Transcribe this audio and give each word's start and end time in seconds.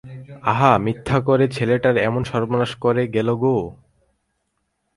আহা, 0.43 0.71
মিথ্যা 0.77 1.17
করে 1.27 1.45
ছেলেটার 1.47 1.95
এমন 1.99 2.21
সর্বনাশ 2.23 2.71
করে 2.75 3.03
গেল 3.15 3.29
গো! 3.35 3.55